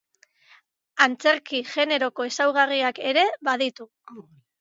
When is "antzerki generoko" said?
1.05-2.25